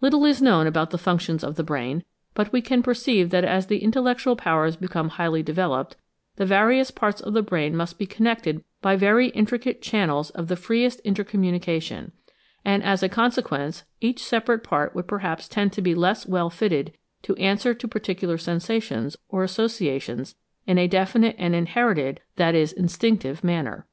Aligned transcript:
Little 0.00 0.24
is 0.24 0.40
known 0.40 0.66
about 0.66 0.92
the 0.92 0.96
functions 0.96 1.44
of 1.44 1.56
the 1.56 1.62
brain, 1.62 2.02
but 2.32 2.52
we 2.52 2.62
can 2.62 2.82
perceive 2.82 3.28
that 3.28 3.44
as 3.44 3.66
the 3.66 3.82
intellectual 3.82 4.34
powers 4.34 4.76
become 4.76 5.10
highly 5.10 5.42
developed, 5.42 5.94
the 6.36 6.46
various 6.46 6.90
parts 6.90 7.20
of 7.20 7.34
the 7.34 7.42
brain 7.42 7.76
must 7.76 7.98
be 7.98 8.06
connected 8.06 8.64
by 8.80 8.96
very 8.96 9.28
intricate 9.28 9.82
channels 9.82 10.30
of 10.30 10.48
the 10.48 10.56
freest 10.56 11.00
intercommunication; 11.04 12.12
and 12.64 12.82
as 12.82 13.02
a 13.02 13.10
consequence 13.10 13.84
each 14.00 14.24
separate 14.24 14.64
part 14.64 14.94
would 14.94 15.06
perhaps 15.06 15.46
tend 15.48 15.70
to 15.74 15.82
be 15.82 15.94
less 15.94 16.24
well 16.26 16.48
fitted 16.48 16.96
to 17.20 17.36
answer 17.36 17.74
to 17.74 17.86
particular 17.86 18.38
sensations 18.38 19.18
or 19.28 19.44
associations 19.44 20.34
in 20.66 20.78
a 20.78 20.88
definite 20.88 21.36
and 21.38 21.54
inherited—that 21.54 22.54
is 22.54 22.72
instinctive—manner. 22.72 23.86